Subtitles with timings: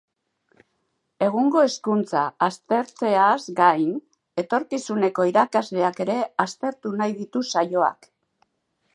[1.25, 3.91] Egungo hezkuntza aztertzeaz gain,
[4.43, 8.09] etorkizuneko irakasleak ere aztertu nahi ditu saioak.